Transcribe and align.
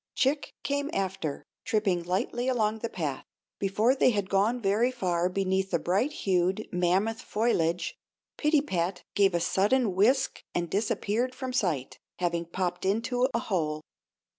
Chick 0.15 0.55
came 0.63 0.89
after, 0.93 1.45
tripping 1.63 2.01
lightly 2.01 2.47
along 2.47 2.79
the 2.79 2.89
path. 2.89 3.23
Before 3.59 3.93
they 3.93 4.09
had 4.09 4.31
gone 4.31 4.59
very 4.59 4.89
far 4.89 5.29
beneath 5.29 5.69
the 5.69 5.77
bright 5.77 6.11
hued, 6.11 6.67
mammoth 6.71 7.21
foliage 7.21 7.99
Pittypat 8.35 9.03
gave 9.13 9.35
a 9.35 9.39
sudden 9.39 9.93
whisk 9.93 10.43
and 10.55 10.71
disappeared 10.71 11.35
from 11.35 11.53
sight, 11.53 11.99
having 12.17 12.45
popped 12.45 12.83
into 12.83 13.27
a 13.35 13.39
hole. 13.41 13.83